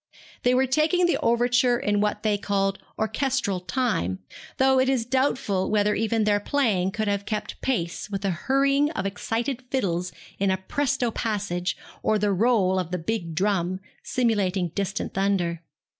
They 0.41 0.55
were 0.55 0.65
taking 0.65 1.05
the 1.05 1.19
overture 1.21 1.77
in 1.77 2.01
what 2.01 2.23
they 2.23 2.35
called 2.35 2.79
orchestral 2.97 3.59
time; 3.59 4.17
though 4.57 4.79
it 4.79 4.89
is 4.89 5.05
doubtful 5.05 5.69
whether 5.69 5.93
even 5.93 6.23
their 6.23 6.39
playing 6.39 6.89
could 6.89 7.07
have 7.07 7.27
kept 7.27 7.61
pace 7.61 8.09
with 8.09 8.23
the 8.23 8.31
hurrying 8.31 8.89
of 8.93 9.05
excited 9.05 9.61
fiddles 9.69 10.11
in 10.39 10.49
a 10.49 10.57
presto 10.57 11.11
passage, 11.11 11.77
or 12.01 12.17
the 12.17 12.33
roll 12.33 12.79
of 12.79 12.89
the 12.89 12.97
big 12.97 13.35
drum, 13.35 13.79
simulating 14.01 14.69
distant 14.69 15.13
thunder. 15.13 15.61